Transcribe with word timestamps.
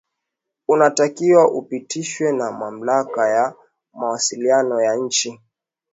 unatakiwa 0.67 1.51
upitishwe 1.51 2.31
na 2.31 2.51
mamlaka 2.51 3.29
ya 3.29 3.53
mawasiliano 3.93 4.81
ya 4.81 4.95
nchi 4.95 5.41